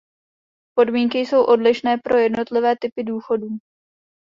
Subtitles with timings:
[0.75, 3.47] Podmínky jsou odlišné pro jednotlivé typy důchodů.